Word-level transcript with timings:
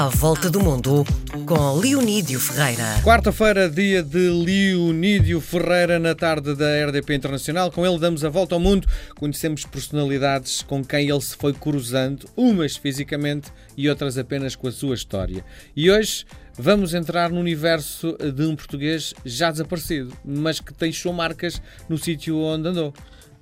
À 0.00 0.08
Volta 0.08 0.48
do 0.48 0.60
Mundo, 0.60 1.04
com 1.44 1.78
Leonídio 1.78 2.40
Ferreira. 2.40 3.02
Quarta-feira, 3.04 3.68
dia 3.68 4.02
de 4.02 4.30
Leonídio 4.30 5.42
Ferreira, 5.42 5.98
na 5.98 6.14
tarde 6.14 6.54
da 6.54 6.86
RDP 6.86 7.16
Internacional. 7.16 7.70
Com 7.70 7.84
ele 7.84 7.98
damos 7.98 8.24
a 8.24 8.30
volta 8.30 8.54
ao 8.54 8.60
mundo, 8.62 8.88
conhecemos 9.16 9.66
personalidades 9.66 10.62
com 10.62 10.82
quem 10.82 11.10
ele 11.10 11.20
se 11.20 11.36
foi 11.36 11.52
cruzando, 11.52 12.26
umas 12.34 12.78
fisicamente 12.78 13.52
e 13.76 13.90
outras 13.90 14.16
apenas 14.16 14.56
com 14.56 14.68
a 14.68 14.72
sua 14.72 14.94
história. 14.94 15.44
E 15.76 15.90
hoje 15.90 16.24
vamos 16.54 16.94
entrar 16.94 17.28
no 17.28 17.38
universo 17.38 18.16
de 18.16 18.46
um 18.46 18.56
português 18.56 19.12
já 19.22 19.50
desaparecido, 19.50 20.16
mas 20.24 20.60
que 20.60 20.72
deixou 20.72 21.12
marcas 21.12 21.60
no 21.90 21.98
sítio 21.98 22.38
onde 22.38 22.68
andou. 22.68 22.94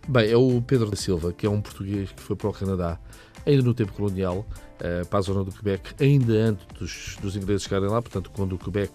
Bem, 0.09 0.29
é 0.29 0.37
o 0.37 0.61
Pedro 0.61 0.91
da 0.91 0.97
Silva, 0.97 1.33
que 1.33 1.47
é 1.47 1.49
um 1.49 1.61
português 1.61 2.11
que 2.11 2.21
foi 2.21 2.35
para 2.35 2.49
o 2.49 2.53
Canadá 2.53 2.99
ainda 3.47 3.63
no 3.63 3.75
tempo 3.75 3.93
colonial, 3.93 4.47
uh, 4.81 5.07
para 5.07 5.19
a 5.19 5.23
zona 5.23 5.45
do 5.45 5.53
Quebec, 5.53 5.95
ainda 6.03 6.33
antes 6.33 6.67
dos, 6.79 7.17
dos 7.21 7.37
ingleses 7.37 7.63
chegarem 7.63 7.89
lá, 7.89 8.01
portanto, 8.01 8.31
quando 8.35 8.55
o 8.55 8.59
Quebec 8.59 8.93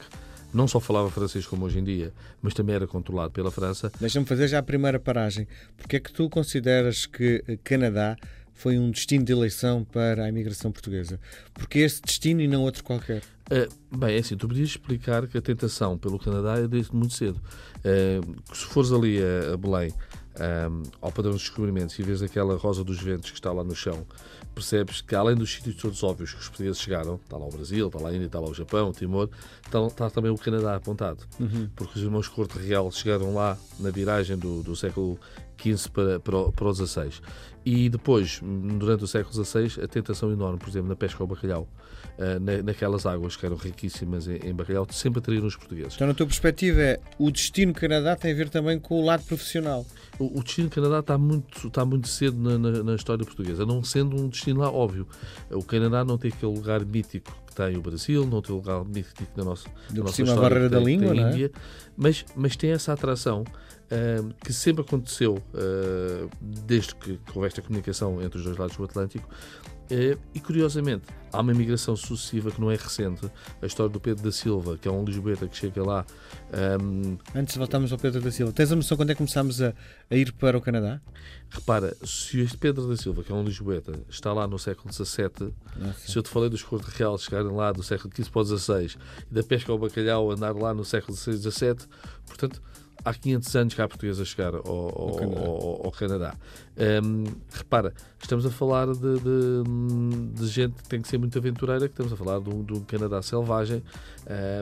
não 0.54 0.68
só 0.68 0.80
falava 0.80 1.10
francês 1.10 1.46
como 1.48 1.66
hoje 1.66 1.80
em 1.80 1.84
dia, 1.84 2.14
mas 2.42 2.54
também 2.54 2.76
era 2.76 2.86
controlado 2.86 3.32
pela 3.32 3.50
França. 3.50 3.92
Deixa-me 4.00 4.26
fazer 4.26 4.48
já 4.48 4.60
a 4.60 4.64
primeira 4.64 5.00
paragem. 5.00 5.48
Porque 5.76 5.96
é 5.96 6.00
que 6.00 6.14
tu 6.14 6.30
consideras 6.30 7.06
que 7.06 7.44
Canadá 7.64 8.16
foi 8.54 8.78
um 8.78 8.92
destino 8.92 9.26
de 9.26 9.32
eleição 9.32 9.84
para 9.84 10.26
a 10.26 10.30
imigração 10.30 10.72
portuguesa? 10.72 11.20
Porque 11.54 11.80
esse 11.80 12.02
destino 12.02 12.40
e 12.40 12.48
não 12.48 12.62
outro 12.62 12.84
qualquer? 12.84 13.24
Uh, 13.52 13.98
bem, 13.98 14.16
é 14.16 14.20
assim, 14.20 14.38
tu 14.38 14.48
podias 14.48 14.70
explicar 14.70 15.28
que 15.28 15.38
a 15.38 15.42
tentação 15.42 15.98
pelo 15.98 16.20
Canadá 16.20 16.60
é 16.60 16.68
desde 16.68 16.96
muito 16.96 17.16
cedo. 17.16 17.42
Uh, 17.80 18.56
se 18.56 18.66
fores 18.66 18.92
ali 18.92 19.18
a, 19.22 19.54
a 19.54 19.58
Belém, 19.58 19.92
um, 20.40 20.84
ao 21.02 21.12
padrão 21.12 21.34
dos 21.34 21.42
descobrimentos 21.42 21.98
e 22.00 22.04
vês 22.04 22.22
aquela 22.22 22.56
rosa 22.56 22.84
dos 22.84 23.00
ventos 23.00 23.32
que 23.32 23.38
está 23.38 23.52
lá 23.52 23.64
no 23.64 23.76
chão, 23.76 24.06
percebes 24.54 25.02
que 25.02 25.16
além 25.16 25.36
dos 25.36 25.52
sítios 25.54 25.76
todos 25.76 26.04
óbvios 26.04 26.34
que 26.34 26.40
os 26.40 26.48
portugueses 26.48 26.82
chegaram, 26.82 27.16
está 27.16 27.38
lá 27.38 27.46
o 27.46 27.50
Brasil, 27.50 27.88
está 27.88 28.00
lá 28.00 28.10
a 28.10 28.14
Índia, 28.14 28.26
está 28.28 28.40
lá 28.40 28.50
o 28.50 28.54
Japão, 28.54 28.90
o 28.90 28.94
Timor, 28.94 29.30
está, 29.66 29.86
está 29.86 30.10
também 30.10 30.32
o 30.32 30.38
Canadá 30.38 30.76
apontado. 30.76 31.24
Uhum. 31.40 31.70
Porque 31.76 31.98
os 31.98 32.04
irmãos 32.04 32.28
Corte 32.28 32.58
Real 32.58 32.92
chegaram 32.92 33.34
lá 33.34 33.58
na 33.80 33.90
viragem 33.90 34.38
do, 34.38 34.64
do 34.64 34.76
século 34.76 35.20
XV 35.64 35.90
para, 35.90 36.20
para, 36.20 36.38
o, 36.38 36.52
para 36.52 36.68
o 36.68 36.74
XVI. 36.74 37.10
E 37.66 37.88
depois, 37.88 38.42
durante 38.42 39.06
o 39.06 39.08
século 39.08 39.34
XVI, 39.34 39.82
a 39.82 39.88
tentação 39.88 40.32
enorme, 40.32 40.60
por 40.60 40.68
exemplo, 40.68 40.90
na 40.90 40.96
pesca 40.96 41.24
ao 41.24 41.28
bacalhau, 41.28 41.68
uh, 42.18 42.64
naquelas 42.64 43.06
águas 43.06 43.38
que 43.38 43.46
eram 43.46 43.56
riquíssimas 43.56 44.28
em, 44.28 44.36
em 44.44 44.54
bacalhau, 44.54 44.86
sempre 44.92 45.20
atraíram 45.20 45.48
os 45.48 45.56
portugueses. 45.56 45.96
Então, 45.96 46.08
na 46.08 46.14
tua 46.14 46.26
perspectiva, 46.26 46.82
é, 46.82 47.00
o 47.18 47.32
destino 47.32 47.74
Canadá 47.74 48.16
tem 48.18 48.34
a 48.34 48.36
ver 48.36 48.50
também 48.50 48.78
com 48.80 49.02
o 49.02 49.06
lado 49.06 49.24
profissional? 49.24 49.86
O, 50.20 50.40
o 50.40 50.44
destino 50.44 50.70
Canadá 50.70 51.00
está 51.00 51.18
muito, 51.18 51.68
está 51.68 51.86
muito 51.86 52.08
cedo 52.08 52.38
na, 52.38 52.58
na, 52.58 52.84
na, 52.84 52.96
história 52.96 53.24
portuguesa, 53.26 53.66
não 53.66 53.82
sendo 53.82 54.22
um 54.22 54.28
destino 54.28 54.60
lá 54.60 54.70
óbvio. 54.70 55.08
O 55.50 55.64
Canadá 55.64 56.04
não 56.04 56.18
tem 56.18 56.32
aquele 56.32 56.54
lugar 56.54 56.84
mítico 56.84 57.43
que 57.54 57.56
tem 57.56 57.78
o 57.78 57.82
Brasil, 57.82 58.26
não 58.26 58.42
tem 58.42 58.52
o 58.54 58.58
lugar 58.58 58.84
mítico 58.84 59.24
na 59.36 59.44
nossa, 59.44 59.70
na 59.92 60.02
nossa 60.02 60.14
cima 60.14 60.30
história, 60.30 60.48
a 60.48 60.50
barreira 60.50 60.70
da 60.70 60.80
língua, 60.80 61.14
não 61.14 61.28
é? 61.28 61.32
Índia, 61.32 61.52
mas, 61.96 62.26
mas 62.36 62.56
tem 62.56 62.72
essa 62.72 62.92
atração 62.94 63.44
uh, 63.44 64.34
que 64.44 64.52
sempre 64.52 64.82
aconteceu 64.82 65.36
uh, 65.36 66.30
desde 66.42 66.96
que 66.96 67.20
houve 67.34 67.48
esta 67.48 67.62
comunicação 67.62 68.22
entre 68.22 68.40
os 68.40 68.44
dois 68.44 68.58
lados 68.58 68.76
do 68.76 68.84
Atlântico, 68.84 69.28
e 70.34 70.40
curiosamente, 70.40 71.04
há 71.32 71.42
uma 71.42 71.54
migração 71.54 71.96
sucessiva 71.96 72.52
que 72.52 72.60
não 72.60 72.72
é 72.72 72.76
recente. 72.76 73.30
A 73.62 73.66
história 73.66 73.92
do 73.92 74.00
Pedro 74.00 74.24
da 74.24 74.32
Silva, 74.32 74.78
que 74.78 74.88
é 74.88 74.92
um 74.92 75.04
lisboeta 75.04 75.48
que 75.48 75.56
chega 75.58 75.84
lá. 75.84 76.06
Um... 76.82 77.18
Antes 77.36 77.54
de 77.54 77.60
voltarmos 77.60 77.92
ao 77.92 77.98
Pedro 77.98 78.22
da 78.22 78.32
Silva, 78.32 78.52
tens 78.52 78.72
a 78.72 78.76
noção 78.76 78.98
quando 78.98 79.12
é 79.12 79.14
que 79.14 79.18
começámos 79.18 79.62
a, 79.62 79.74
a, 80.10 80.16
ir 80.16 80.32
para 80.34 80.58
o 80.58 80.62
Canadá? 80.62 81.02
Repara, 81.50 81.96
se 82.04 82.40
este 82.40 82.58
Pedro 82.58 82.88
da 82.88 82.98
Silva, 82.98 83.24
que 83.24 83.32
é 83.32 83.36
um 83.36 83.44
lisboeta, 83.44 83.94
está 84.10 84.32
lá 84.34 84.48
no 84.48 84.58
século 84.58 84.92
XVII, 84.94 85.54
Nossa. 85.78 86.00
se 86.00 86.18
eu 86.18 86.24
te 86.24 86.30
falei 86.30 86.50
dos 86.50 86.64
Corte 86.64 86.90
Real 86.98 87.18
chegarem 87.18 87.52
lá 87.52 87.72
do 87.72 87.84
século 87.84 88.12
XV 88.16 88.30
para 88.32 88.42
o 88.42 88.58
XVI 88.58 88.98
e 89.30 89.34
da 89.34 89.44
pesca 89.44 89.72
ao 89.72 89.78
bacalhau 89.78 90.32
andar 90.32 90.56
lá 90.56 90.74
no 90.74 90.84
século 90.84 91.16
XVI 91.16 91.36
e 91.36 91.52
XVII, 91.52 91.76
portanto 92.26 92.62
há 93.04 93.14
500 93.14 93.56
anos 93.56 93.74
que 93.74 93.82
há 93.82 93.88
portugueses 93.88 94.22
a 94.22 94.26
chegar 94.26 94.56
ao, 94.56 94.66
ao, 94.66 95.16
Canadá. 95.16 95.42
Ao, 95.42 95.86
ao 95.86 95.92
Canadá. 95.92 96.36
Um, 97.04 97.24
repara, 97.52 97.94
estamos 98.20 98.46
a 98.46 98.50
falar 98.50 98.88
de, 98.88 99.20
de, 99.20 100.34
de, 100.34 100.48
gente 100.48 100.82
que 100.82 100.90
tem 100.90 101.02
que 101.02 101.08
ser 101.08 101.18
muito 101.18 101.38
aventureira, 101.38 101.88
que 101.88 101.94
estamos 101.94 102.14
a 102.14 102.18
falar 102.18 102.40
de 102.40 102.50
um, 102.50 102.64
de 102.64 102.74
um 102.74 102.82
Canadá 102.82 103.22
selvagem, 103.22 103.84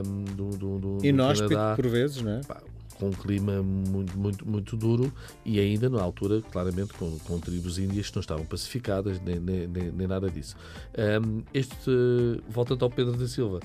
um, 0.04 0.24
de, 0.24 0.64
um, 0.64 0.98
de, 0.98 1.08
Inóspito, 1.08 1.50
Canadá, 1.50 1.76
por 1.76 1.88
vezes, 1.88 2.22
não 2.22 2.32
é? 2.32 2.40
Pá, 2.40 2.60
com 3.02 3.08
um 3.08 3.10
clima 3.10 3.62
muito, 3.62 4.16
muito, 4.16 4.48
muito 4.48 4.76
duro 4.76 5.12
e 5.44 5.58
ainda 5.58 5.90
na 5.90 6.00
altura, 6.00 6.40
claramente, 6.40 6.92
com, 6.94 7.18
com 7.20 7.40
tribos 7.40 7.78
índias 7.78 8.08
que 8.08 8.16
não 8.16 8.20
estavam 8.20 8.44
pacificadas, 8.44 9.20
nem, 9.20 9.40
nem, 9.40 9.66
nem 9.66 10.06
nada 10.06 10.30
disso. 10.30 10.54
Um, 10.96 11.42
este, 11.52 11.90
voltando 12.48 12.84
ao 12.84 12.90
Pedro 12.90 13.16
da 13.16 13.26
Silva, 13.26 13.58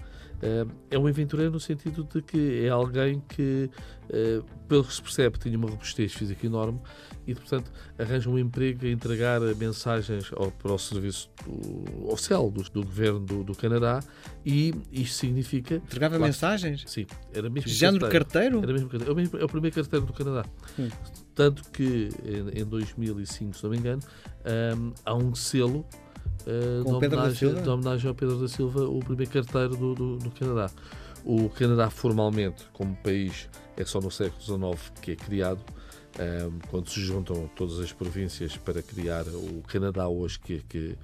é 0.92 0.98
um 0.98 1.08
aventureiro 1.08 1.52
no 1.52 1.60
sentido 1.60 2.04
de 2.04 2.22
que 2.22 2.66
é 2.66 2.70
alguém 2.70 3.22
que, 3.28 3.70
ah, 4.12 4.44
pelo 4.68 4.84
que 4.84 4.94
se 4.94 5.02
percebe, 5.02 5.40
tinha 5.40 5.58
uma 5.58 5.70
robustez 5.70 6.14
física 6.14 6.46
enorme 6.46 6.80
e, 7.26 7.34
portanto, 7.34 7.72
arranja 7.98 8.30
um 8.30 8.38
emprego 8.38 8.86
a 8.86 8.90
entregar 8.90 9.42
mensagens 9.56 10.32
ao, 10.36 10.52
para 10.52 10.72
o 10.72 10.78
serviço 10.78 11.30
do, 11.46 12.10
oficial 12.10 12.50
do, 12.52 12.64
do 12.64 12.84
governo 12.84 13.20
do, 13.20 13.44
do, 13.44 13.56
Canadá 13.56 14.00
e 14.46 14.74
isto 14.92 15.16
significa... 15.16 15.76
Entregava 15.76 16.16
claro, 16.16 16.32
mensagens? 16.32 16.84
Sim. 16.88 17.06
Era 17.34 17.50
mesmo 17.50 17.70
Género 17.70 18.08
carteiro? 18.10 18.60
Era 18.64 18.74
mesmo 18.74 18.90
carteiro. 18.90 19.12
É 19.12 19.14
o, 19.14 19.16
mesmo, 19.16 19.40
é 19.40 19.44
o 19.44 19.48
primeiro 19.48 19.76
carteiro 19.76 20.06
do 20.06 20.14
Canadá. 20.14 20.46
Hum. 20.80 20.90
Tanto 21.36 21.70
que, 21.72 22.10
em, 22.24 22.62
em 22.62 22.66
2005, 22.66 23.58
se 23.58 23.64
não 23.64 23.72
me 23.72 23.78
engano, 23.78 24.02
um, 24.76 24.94
há 25.06 25.14
um 25.14 25.36
selo 25.36 25.86
uh, 26.48 26.84
de, 26.84 26.90
homenagem, 26.90 27.62
de, 27.62 27.70
homenagem, 27.70 28.08
ao 28.10 28.16
Pedro 28.16 28.40
da 28.40 28.48
Silva, 28.48 28.84
o 28.88 29.00
primeiro 29.00 29.32
carteiro 29.32 29.76
do, 29.76 29.94
do, 29.94 30.18
do, 30.18 30.32
Canadá. 30.32 30.72
O 31.24 31.50
Canadá, 31.50 31.90
formalmente, 31.90 32.66
como 32.74 32.96
país, 32.96 33.50
é 33.76 33.84
só 33.84 34.00
no 34.00 34.10
século 34.10 34.42
XIX 34.42 34.92
que 35.02 35.12
é 35.12 35.16
criado, 35.16 35.60
um, 35.60 36.22
eh, 36.22 36.50
quando 36.70 36.90
se 36.90 37.02
juntam 37.02 37.50
todas 37.56 37.80
as 37.80 37.92
províncias 37.92 38.56
para 38.56 38.82
criar 38.82 39.26
o 39.28 39.62
Canadá 39.68 40.08
hoje 40.08 40.40
que, 40.40 40.64
que, 40.70 40.96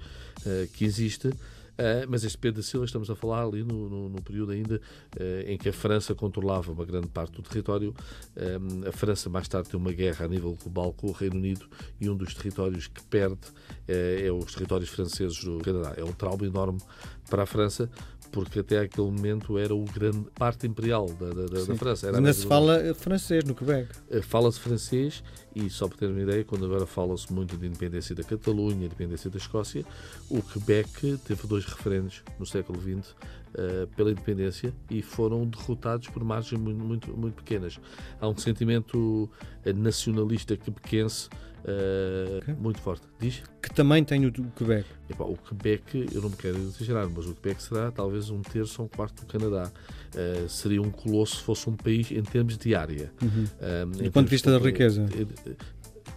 uh, 0.46 0.66
que 0.72 0.84
existe. 0.84 1.30
Uh, 1.74 2.06
mas 2.08 2.22
este 2.22 2.38
Pedro 2.38 2.62
da 2.62 2.66
Silva, 2.66 2.86
estamos 2.86 3.10
a 3.10 3.16
falar 3.16 3.42
ali 3.42 3.64
no, 3.64 3.88
no, 3.88 4.08
no 4.08 4.22
período 4.22 4.52
ainda 4.52 4.76
uh, 4.76 5.48
em 5.48 5.58
que 5.58 5.68
a 5.68 5.72
França 5.72 6.14
controlava 6.14 6.72
uma 6.72 6.84
grande 6.84 7.08
parte 7.08 7.32
do 7.32 7.42
território. 7.42 7.94
Um, 8.36 8.88
a 8.88 8.92
França 8.92 9.28
mais 9.28 9.48
tarde 9.48 9.68
tem 9.70 9.78
uma 9.78 9.92
guerra 9.92 10.26
a 10.26 10.28
nível 10.28 10.56
global 10.62 10.92
com 10.92 11.08
o 11.08 11.12
Reino 11.12 11.36
Unido 11.36 11.68
e 12.00 12.08
um 12.08 12.16
dos 12.16 12.32
territórios 12.34 12.86
que 12.86 13.02
perde 13.02 13.34
uh, 13.34 14.26
é 14.26 14.30
os 14.30 14.54
territórios 14.54 14.88
franceses 14.88 15.42
do 15.42 15.58
Canadá. 15.58 15.94
É 15.96 16.04
um 16.04 16.12
trauma 16.12 16.46
enorme 16.46 16.80
para 17.28 17.42
a 17.42 17.46
França, 17.46 17.90
porque 18.34 18.58
até 18.58 18.80
aquele 18.80 19.06
momento 19.06 19.56
era 19.56 19.72
o 19.72 19.84
grande 19.84 20.26
parte 20.34 20.66
imperial 20.66 21.06
da, 21.06 21.30
da, 21.30 21.64
da 21.64 21.76
França. 21.76 22.08
Era 22.08 22.16
Ainda 22.16 22.32
se 22.32 22.44
fala 22.44 22.92
francês 22.92 23.44
no 23.44 23.54
Quebec. 23.54 23.88
Eh, 24.10 24.20
fala-se 24.22 24.58
francês 24.58 25.22
e, 25.54 25.70
só 25.70 25.86
para 25.86 25.98
ter 25.98 26.06
uma 26.08 26.20
ideia, 26.20 26.42
quando 26.42 26.64
agora 26.64 26.84
fala-se 26.84 27.32
muito 27.32 27.56
de 27.56 27.64
independência 27.64 28.12
da 28.12 28.24
Catalunha, 28.24 28.86
independência 28.86 29.30
da 29.30 29.38
Escócia, 29.38 29.84
o 30.28 30.42
Quebec 30.42 31.16
teve 31.24 31.46
dois 31.46 31.64
referendos 31.64 32.24
no 32.36 32.44
século 32.44 32.80
XX 32.80 33.10
uh, 33.10 33.14
eh, 33.54 33.86
pela 33.94 34.10
independência 34.10 34.74
e 34.90 35.00
foram 35.00 35.46
derrotados 35.46 36.08
por 36.08 36.24
margens 36.24 36.60
muito, 36.60 36.84
muito, 36.84 37.16
muito 37.16 37.34
pequenas. 37.36 37.78
Há 38.20 38.28
um 38.28 38.36
sentimento 38.36 39.30
eh, 39.64 39.72
nacionalista 39.72 40.56
quebequense 40.56 41.28
uh, 41.64 42.38
okay. 42.38 42.54
muito 42.54 42.80
forte. 42.80 43.06
Diz? 43.18 43.42
Que 43.60 43.72
também 43.74 44.04
tem 44.04 44.26
o 44.26 44.32
Quebec. 44.32 44.86
Epá, 45.08 45.24
o 45.24 45.36
Quebec, 45.36 46.06
eu 46.12 46.22
não 46.22 46.30
me 46.30 46.36
quero 46.36 46.56
exagerar, 46.58 47.08
mas 47.08 47.26
o 47.26 47.34
Quebec 47.34 47.62
será 47.62 47.90
talvez 47.90 48.30
um 48.30 48.40
terço 48.42 48.82
ou 48.82 48.86
um 48.86 48.88
quarto 48.88 49.24
do 49.24 49.26
Canadá. 49.26 49.70
Uh, 50.14 50.48
seria 50.48 50.80
um 50.80 50.90
colosso 50.90 51.36
se 51.36 51.42
fosse 51.42 51.68
um 51.68 51.76
país 51.76 52.10
em 52.10 52.22
termos 52.22 52.56
de 52.56 52.74
área. 52.74 53.12
Uhum. 53.22 53.46
Um, 53.86 53.90
do 54.04 54.12
ponto 54.12 54.26
de 54.26 54.30
vista 54.30 54.50
da 54.50 54.64
riqueza. 54.64 55.06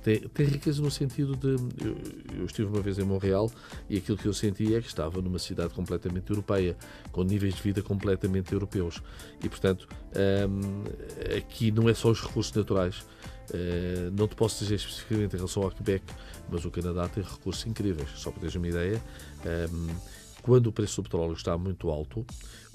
Tem, 0.08 0.22
tem, 0.22 0.46
riqueza 0.46 0.82
no 0.82 0.90
sentido 0.90 1.36
de. 1.36 1.62
Eu, 1.84 1.98
eu, 2.40 2.46
estive 2.46 2.70
uma 2.70 2.80
vez 2.80 2.98
em 2.98 3.04
Montreal 3.04 3.52
e 3.90 3.98
aquilo 3.98 4.18
que 4.18 4.26
eu 4.26 4.34
senti 4.34 4.74
é 4.74 4.80
que 4.80 4.88
estava 4.88 5.22
numa 5.22 5.38
cidade 5.38 5.74
completamente 5.74 6.30
europeia, 6.30 6.78
com 7.12 7.24
níveis 7.24 7.56
de 7.56 7.62
vida 7.62 7.82
completamente 7.82 8.54
europeus. 8.54 9.04
E, 9.44 9.50
portanto, 9.50 9.86
um, 10.50 11.36
aqui 11.38 11.72
não 11.72 11.90
é 11.90 11.94
só 11.94 12.10
os 12.10 12.22
recursos 12.22 12.54
naturais. 12.54 13.06
Uh, 13.50 14.10
não 14.18 14.30
te 14.30 14.36
posso 14.36 14.64
dizer 14.64 14.76
especificamente 14.76 15.34
em 15.34 15.36
relação 15.36 15.64
ao 15.64 15.72
Quebec, 15.72 16.06
mas 16.50 16.64
o 16.64 16.72
Canadá 16.72 17.10
tem 17.10 17.22
recursos 17.22 17.66
incríveis. 17.66 18.08
Só 18.16 18.32
para 18.32 18.40
teres 18.40 18.56
uma 18.56 18.68
ideia, 18.70 19.04
um, 19.46 19.88
quando 20.48 20.68
o 20.68 20.72
preço 20.72 21.02
do 21.02 21.04
petróleo 21.04 21.34
está 21.34 21.58
muito 21.58 21.90
alto, 21.90 22.26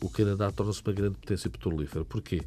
o 0.02 0.10
Canadá 0.10 0.52
torna-se 0.52 0.82
uma 0.84 0.92
grande 0.92 1.16
potência 1.16 1.48
petrolífera. 1.48 2.04
Porquê? 2.04 2.42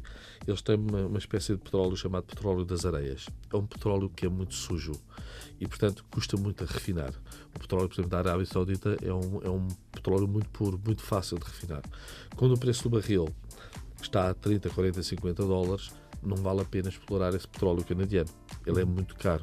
Eles 0.46 0.62
têm 0.62 0.76
uma, 0.76 1.00
uma, 1.00 1.18
espécie 1.18 1.52
de 1.52 1.58
petróleo 1.58 1.96
chamado 1.96 2.26
petróleo 2.26 2.64
das 2.64 2.86
areias. 2.86 3.26
É 3.52 3.56
um 3.56 3.66
petróleo 3.66 4.08
que 4.08 4.24
é 4.24 4.28
muito 4.28 4.54
sujo 4.54 4.92
e, 5.60 5.66
portanto, 5.66 6.04
custa 6.12 6.36
muito 6.36 6.62
a 6.62 6.66
refinar. 6.68 7.12
O 7.56 7.58
petróleo, 7.58 7.88
por 7.88 7.94
exemplo, 7.94 8.10
da 8.12 8.18
Arábia 8.18 8.46
Saudita 8.46 8.96
é 9.02 9.12
um, 9.12 9.42
é 9.42 9.50
um 9.50 9.66
petróleo 9.90 10.28
muito 10.28 10.48
puro, 10.50 10.80
muito 10.86 11.02
fácil 11.02 11.40
de 11.40 11.44
refinar. 11.44 11.82
Quando 12.36 12.54
o 12.54 12.58
preço 12.58 12.84
do 12.84 12.90
barril 12.90 13.28
está 14.00 14.30
a 14.30 14.34
30, 14.34 14.70
40, 14.70 15.02
50 15.02 15.44
dólares, 15.44 15.90
não 16.22 16.36
vale 16.36 16.60
a 16.60 16.64
pena 16.64 16.88
explorar 16.88 17.34
esse 17.34 17.48
petróleo 17.48 17.84
canadiano. 17.84 18.30
Ele 18.64 18.80
é 18.80 18.84
muito 18.84 19.16
caro. 19.16 19.42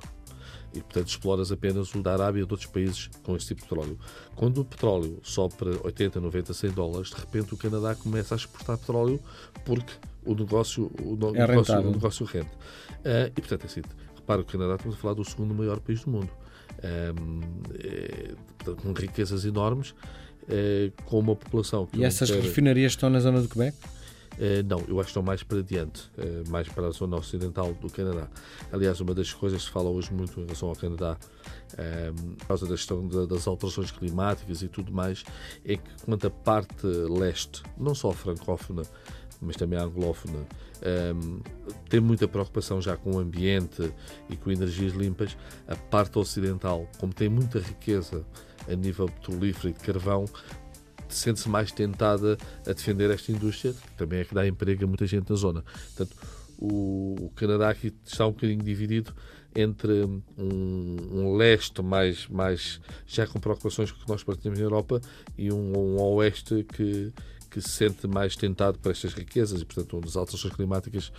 E, 0.74 0.82
portanto, 0.82 1.08
exploras 1.08 1.52
apenas 1.52 1.94
o 1.94 2.02
da 2.02 2.14
Arábia 2.14 2.42
e 2.42 2.46
de 2.46 2.52
outros 2.52 2.70
países 2.70 3.10
com 3.22 3.36
esse 3.36 3.48
tipo 3.48 3.62
de 3.62 3.68
petróleo. 3.68 4.00
Quando 4.36 4.62
o 4.62 4.66
petróleo 4.66 5.20
sobe 5.24 5.56
para 5.56 5.70
80, 5.84 6.20
90, 6.20 6.54
100 6.54 6.72
dólares, 6.72 7.10
de 7.10 7.16
repente 7.16 7.54
o 7.54 7.58
Canadá 7.58 7.96
começa 7.96 8.36
a 8.36 8.38
exportar 8.38 8.78
petróleo 8.78 9.20
porque 9.64 9.94
o 10.26 10.34
negócio, 10.34 10.92
o, 11.02 11.16
no, 11.16 11.36
é 11.36 11.48
negócio, 11.48 11.80
o 11.80 11.92
negócio 11.92 12.26
rende. 12.26 12.48
Uh, 12.48 13.32
e, 13.36 13.42
portanto, 13.42 13.64
é 13.64 13.66
assim, 13.66 13.82
repara, 14.16 14.42
o 14.42 14.46
Canadá, 14.46 14.76
estamos 14.76 14.98
a 14.98 15.00
falar 15.00 15.14
do 15.14 15.24
segundo 15.24 15.54
maior 15.54 15.80
país 15.80 16.04
do 16.04 16.12
mundo, 16.12 16.30
um, 17.20 17.42
é, 17.76 18.34
com 18.82 18.94
riquezas 18.94 19.46
enormes, 19.46 19.94
é, 20.50 20.92
com 21.06 21.20
uma 21.20 21.36
população. 21.36 21.88
E 21.94 22.04
essas 22.04 22.30
refinarias 22.30 22.94
estão 22.94 23.10
na 23.10 23.20
zona 23.20 23.42
do 23.42 23.48
Quebec? 23.48 23.78
Uh, 24.34 24.64
não, 24.68 24.80
eu 24.88 25.00
acho 25.00 25.06
que 25.06 25.10
estão 25.12 25.24
mais 25.24 25.44
para 25.44 25.62
diante, 25.62 26.10
uh, 26.18 26.50
mais 26.50 26.68
para 26.68 26.88
a 26.88 26.92
zona 26.92 27.18
ocidental 27.18 27.74
do 27.74 27.90
Canadá. 27.90 28.28
Aliás, 28.72 29.00
uma 29.00 29.14
das 29.14 29.32
coisas 29.32 29.62
que 29.62 29.68
se 29.68 29.72
fala 29.72 29.90
hoje 29.90 30.12
muito 30.14 30.40
em 30.40 30.44
relação 30.44 30.70
ao 30.70 30.76
Canadá, 30.76 31.18
uh, 31.74 32.36
por 32.38 32.48
causa 32.48 32.66
da 32.66 32.76
questão 32.76 33.08
das 33.08 33.48
alterações 33.48 33.92
climáticas 33.92 34.62
e 34.62 34.68
tudo 34.68 34.92
mais, 34.92 35.24
é 35.64 35.78
que 35.78 35.90
quanto 36.06 36.28
a 36.28 36.32
parte 36.32 36.88
leste, 36.88 37.62
não 37.78 37.94
só 37.94 38.12
francófona, 38.12 38.84
mas 39.42 39.56
também 39.56 39.78
anglófona, 39.78 40.48
um, 41.16 41.40
tem 41.90 42.00
muita 42.00 42.28
preocupação 42.28 42.82
já 42.82 42.98
com 42.98 43.16
o 43.16 43.20
ambiente 43.20 43.94
e 44.30 44.36
com 44.36 44.52
energias 44.52 44.94
limpas. 44.94 45.38
A 45.68 45.76
parte 45.76 46.18
ocidental, 46.18 46.88
como 47.00 47.14
tem 47.14 47.30
muita 47.30 47.60
riqueza 47.60 48.26
a 48.70 48.76
nível 48.76 49.08
petrolífero 49.08 49.70
e 49.70 49.74
de 49.74 49.80
carvão, 49.80 50.26
sente-se 51.16 51.50
mais 51.50 51.72
tentada 51.72 52.38
a 52.66 52.74
defender 52.74 53.10
esta 53.12 53.32
indústria, 53.32 53.74
que 53.74 53.98
também 53.98 54.20
é 54.20 54.26
que 54.26 54.34
dá 54.34 54.48
emprego 54.48 54.84
a 54.84 54.88
muita 54.88 55.06
gente 55.06 55.30
na 55.30 55.36
zona. 55.36 55.64
Portanto, 55.96 56.16
o, 56.58 57.16
o 57.20 57.30
Canadá 57.36 57.70
aqui 57.70 57.94
está 58.06 58.28
um 58.28 58.32
bocadinho 58.32 58.64
dividido 58.64 59.14
entre 59.56 60.04
um, 60.04 60.22
um, 60.38 61.36
leste 61.36 61.82
mais, 61.82 62.28
mais 62.28 62.82
já 63.06 63.28
com 63.28 63.40
preocupações 63.40 63.92
que 63.92 64.08
nós 64.08 64.24
partilhamos 64.24 64.60
na 64.60 64.66
Europa 64.66 65.02
e 65.38 65.52
um, 65.52 65.78
um 65.78 66.02
oeste 66.02 66.66
que, 66.74 67.14
que 67.54 67.62
se 67.62 67.70
sente 67.70 68.08
mais 68.08 68.36
tentado 68.36 68.80
por 68.80 68.92
estas 68.92 69.14
riquezas 69.14 69.62
e, 69.62 69.66
portanto, 69.66 69.96
onde 69.96 70.08
as 70.08 70.16
alterações 70.16 70.56
climáticas 70.56 71.10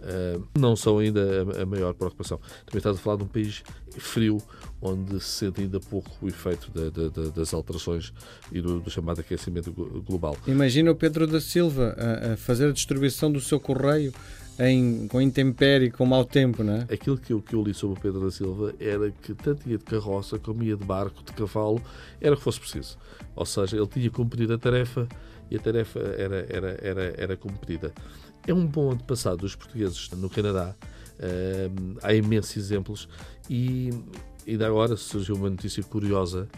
uh, 0.00 0.44
não 0.58 0.74
são 0.74 0.98
ainda 0.98 1.46
a, 1.56 1.62
a, 1.62 1.66
maior 1.66 1.94
preocupação. 1.94 2.40
Também 2.66 2.78
estás 2.78 2.96
a 2.96 2.98
falar 2.98 3.18
de 3.18 3.22
um 3.22 3.28
país 3.28 3.62
frio, 3.96 4.42
onde 4.82 5.20
se 5.20 5.28
sente 5.28 5.60
ainda 5.60 5.78
pouco 5.78 6.10
o 6.20 6.26
efeito 6.26 6.68
da, 6.72 6.90
da, 6.90 7.30
das 7.30 7.54
alterações 7.54 8.12
e 8.50 8.60
do, 8.60 8.80
do, 8.80 8.90
chamado 8.90 9.20
aquecimento 9.20 9.72
global. 9.72 10.36
Imagina 10.48 10.90
o 10.90 10.96
Pedro 10.96 11.28
da 11.28 11.40
Silva 11.40 11.94
a, 11.96 12.32
a 12.32 12.36
fazer 12.36 12.70
a 12.70 12.72
distribuição 12.72 13.30
do 13.30 13.40
seu 13.40 13.60
correio 13.60 14.12
em, 14.58 15.06
com 15.06 15.20
intempérie, 15.20 15.90
com 15.90 16.04
mau 16.04 16.24
tempo, 16.24 16.64
não 16.64 16.74
é? 16.74 16.80
Aquilo 16.92 17.18
que 17.18 17.32
eu, 17.32 17.40
que 17.40 17.54
eu 17.54 17.62
li 17.62 17.72
sobre 17.72 17.98
o 17.98 18.02
Pedro 18.02 18.20
da 18.20 18.30
Silva 18.32 18.74
era 18.80 19.10
que 19.10 19.32
tanto 19.32 19.68
ia 19.68 19.78
de 19.78 19.84
carroça 19.84 20.38
como 20.40 20.64
ia 20.64 20.76
de 20.76 20.84
barco, 20.84 21.22
de 21.22 21.32
cavalo, 21.32 21.80
era 22.20 22.34
o 22.34 22.36
que 22.36 22.42
fosse 22.42 22.58
preciso. 22.58 22.98
Ou 23.36 23.46
seja, 23.46 23.76
ele 23.76 23.86
tinha 23.86 24.10
cumprido 24.10 24.54
a 24.54 24.58
tarefa 24.58 25.08
e 25.54 25.56
a 25.56 25.60
tarefa 25.60 26.00
era, 26.00 26.46
era, 26.48 26.78
era, 26.82 27.14
era 27.16 27.36
cumprida. 27.36 27.92
É 28.46 28.52
um 28.52 28.66
bom 28.66 28.90
antepassado 28.90 29.38
dos 29.38 29.54
portugueses 29.54 30.10
no 30.10 30.28
Canadá. 30.28 30.74
Uh, 31.14 31.96
há 32.02 32.12
imensos 32.12 32.56
exemplos 32.56 33.08
e 33.48 33.90
ainda 34.46 34.66
agora 34.66 34.96
surgiu 34.96 35.36
uma 35.36 35.48
notícia 35.48 35.82
curiosa 35.84 36.48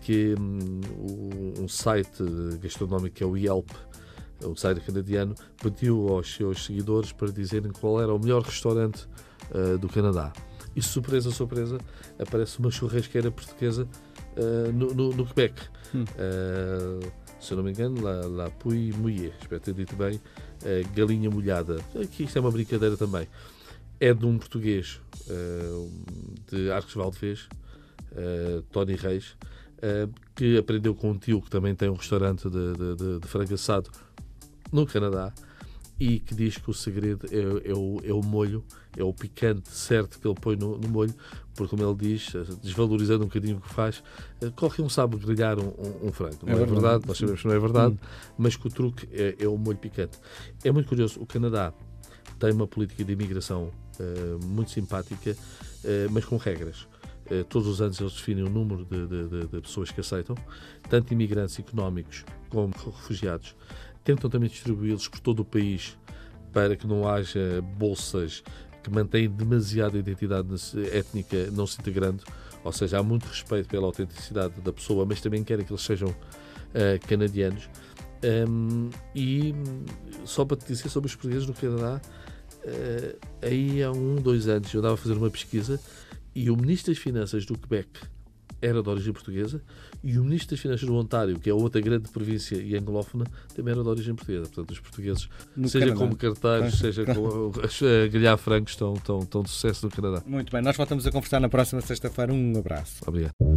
que 0.00 0.34
um, 0.36 0.80
um 1.62 1.68
site 1.68 2.24
gastronómico 2.60 3.14
que 3.14 3.22
é 3.22 3.26
o 3.26 3.36
Yelp, 3.36 3.70
o 4.44 4.56
site 4.56 4.80
canadiano, 4.80 5.36
pediu 5.62 6.08
aos 6.08 6.34
seus 6.34 6.64
seguidores 6.64 7.12
para 7.12 7.30
dizerem 7.30 7.70
qual 7.70 8.02
era 8.02 8.12
o 8.12 8.18
melhor 8.18 8.42
restaurante 8.42 9.06
uh, 9.52 9.78
do 9.78 9.88
Canadá. 9.88 10.32
E 10.74 10.82
surpresa, 10.82 11.30
surpresa, 11.30 11.78
aparece 12.18 12.58
uma 12.58 12.72
churrasqueira 12.72 13.30
portuguesa 13.30 13.86
uh, 14.36 14.72
no, 14.72 14.92
no, 14.92 15.10
no, 15.10 15.26
Quebec. 15.26 15.62
Hum. 15.94 16.02
Uh, 16.02 17.21
se 17.42 17.54
não 17.54 17.62
me 17.62 17.70
engano, 17.72 18.00
La, 18.00 18.26
La 18.26 18.50
Puy 18.50 18.92
Mouillé, 18.92 19.32
espero 19.40 19.60
ter 19.60 19.74
dito 19.74 19.96
bem, 19.96 20.14
uh, 20.16 20.94
Galinha 20.94 21.28
Molhada. 21.28 21.78
Aqui 22.00 22.22
isto 22.22 22.38
é 22.38 22.40
uma 22.40 22.50
brincadeira 22.50 22.96
também. 22.96 23.26
É 23.98 24.14
de 24.14 24.24
um 24.24 24.38
português 24.38 25.00
uh, 25.28 25.90
de 26.50 26.70
Arcos 26.70 26.94
Valdevez, 26.94 27.48
uh, 28.12 28.62
Tony 28.70 28.94
Reis, 28.94 29.36
que 30.36 30.56
aprendeu 30.56 30.94
com 30.94 31.10
um 31.10 31.18
tio 31.18 31.42
que 31.42 31.50
também 31.50 31.74
tem 31.74 31.88
um 31.88 31.94
restaurante 31.94 32.48
de, 32.48 32.72
de, 32.74 32.94
de, 32.94 33.18
de 33.18 33.26
frango 33.26 33.52
assado 33.52 33.90
no 34.70 34.86
Canadá 34.86 35.34
e 36.02 36.18
que 36.18 36.34
diz 36.34 36.58
que 36.58 36.68
o 36.68 36.74
segredo 36.74 37.28
é, 37.30 37.70
é, 37.70 37.72
o, 37.72 38.00
é 38.02 38.12
o 38.12 38.20
molho, 38.20 38.64
é 38.96 39.04
o 39.04 39.14
picante 39.14 39.68
certo 39.68 40.18
que 40.18 40.26
ele 40.26 40.34
põe 40.34 40.56
no, 40.56 40.76
no, 40.76 40.88
molho, 40.88 41.14
porque, 41.54 41.76
como 41.76 41.88
ele 41.88 41.94
diz, 41.94 42.34
eh, 42.34 42.42
desvalorizando 42.60 43.22
um 43.22 43.28
bocadinho 43.28 43.58
o 43.58 43.60
que 43.60 43.72
faz, 43.72 44.02
eh, 44.40 44.50
qualquer 44.50 44.82
um 44.82 44.88
sabe 44.88 45.16
grelhar 45.16 45.60
um, 45.60 45.68
um, 45.68 46.08
um 46.08 46.12
frango. 46.12 46.38
Não 46.42 46.48
é, 46.48 46.56
é 46.56 46.56
verdade. 46.56 46.72
verdade, 46.72 47.04
nós 47.06 47.16
sabemos 47.16 47.40
que 47.40 47.46
não 47.46 47.54
é 47.54 47.58
verdade, 47.60 47.94
hum. 47.94 48.32
mas 48.36 48.56
que 48.56 48.66
o 48.66 48.70
truque 48.70 49.08
é, 49.12 49.36
é, 49.38 49.46
o 49.46 49.56
molho 49.56 49.78
picante. 49.78 50.18
É 50.64 50.72
muito 50.72 50.88
curioso, 50.88 51.20
o 51.20 51.26
Canadá 51.26 51.72
tem 52.40 52.50
uma 52.50 52.66
política 52.66 53.04
de 53.04 53.12
imigração 53.12 53.70
uh, 54.00 54.44
muito 54.44 54.72
simpática, 54.72 55.30
uh, 55.30 56.10
mas 56.10 56.24
com 56.24 56.36
regras. 56.36 56.88
Uh, 57.30 57.44
todos 57.48 57.68
os 57.68 57.80
anos 57.80 58.00
eles 58.00 58.14
definem 58.14 58.42
o 58.42 58.50
número 58.50 58.84
de, 58.84 59.06
de, 59.06 59.28
de, 59.28 59.46
de 59.46 59.60
pessoas 59.60 59.92
que 59.92 60.00
aceitam, 60.00 60.34
tanto 60.90 61.12
imigrantes 61.12 61.56
económicos 61.60 62.24
como 62.50 62.74
refugiados 62.74 63.54
tentam 64.04 64.28
também 64.28 64.48
distribuí-los 64.48 65.08
por 65.08 65.20
todo 65.20 65.40
o 65.40 65.44
país 65.44 65.96
para 66.52 66.76
que 66.76 66.86
não 66.86 67.08
haja 67.08 67.62
bolsas 67.76 68.42
que 68.82 68.90
mantêm 68.90 69.28
demasiada 69.28 69.96
identidade 69.96 70.48
étnica 70.92 71.50
não 71.52 71.66
se 71.66 71.80
integrando, 71.80 72.24
ou 72.64 72.72
seja, 72.72 72.98
há 72.98 73.02
muito 73.02 73.26
respeito 73.26 73.68
pela 73.68 73.86
autenticidade 73.86 74.60
da 74.60 74.72
pessoa, 74.72 75.06
mas 75.06 75.20
também 75.20 75.42
querem 75.44 75.64
que 75.64 75.72
eles 75.72 75.82
sejam 75.82 76.08
uh, 76.08 77.06
canadianos. 77.06 77.68
Um, 78.48 78.90
e 79.14 79.54
só 80.24 80.44
para 80.44 80.56
te 80.56 80.66
dizer 80.66 80.88
sobre 80.88 81.08
os 81.08 81.14
portugueses 81.14 81.46
no 81.46 81.54
Canadá, 81.54 82.00
uh, 82.64 83.18
aí 83.40 83.82
há 83.82 83.90
um, 83.90 84.16
dois 84.16 84.48
anos 84.48 84.72
eu 84.72 84.80
estava 84.80 84.94
a 84.94 84.96
fazer 84.96 85.14
uma 85.14 85.30
pesquisa 85.30 85.80
e 86.34 86.50
o 86.50 86.56
Ministro 86.56 86.92
das 86.92 87.02
Finanças 87.02 87.44
do 87.46 87.58
Quebec 87.58 87.88
era 88.62 88.82
de 88.82 88.88
origem 88.88 89.12
portuguesa 89.12 89.60
e 90.02 90.18
o 90.18 90.24
Ministro 90.24 90.50
das 90.50 90.60
Finanças 90.60 90.86
do 90.86 90.94
Ontário, 90.94 91.38
que 91.38 91.50
é 91.50 91.54
outra 91.54 91.80
grande 91.80 92.08
província 92.10 92.56
e 92.56 92.76
anglófona, 92.76 93.26
também 93.54 93.72
era 93.72 93.82
de 93.82 93.88
origem 93.88 94.14
portuguesa. 94.14 94.46
Portanto, 94.46 94.70
os 94.70 94.78
portugueses, 94.80 95.28
no 95.56 95.68
seja 95.68 95.86
Canadá. 95.86 96.00
como 96.00 96.16
cartazes, 96.16 96.78
seja 96.78 97.04
como 97.04 97.52
a 97.60 98.08
grelhar 98.08 98.38
francos, 98.38 98.72
estão, 98.72 98.94
estão, 98.94 99.18
estão 99.18 99.42
de 99.42 99.50
sucesso 99.50 99.84
no 99.86 99.92
Canadá. 99.92 100.22
Muito 100.24 100.50
bem, 100.50 100.62
nós 100.62 100.76
voltamos 100.76 101.06
a 101.06 101.10
conversar 101.10 101.40
na 101.40 101.48
próxima 101.48 101.80
sexta-feira. 101.80 102.32
Um 102.32 102.58
abraço. 102.58 103.02
Obrigado. 103.06 103.51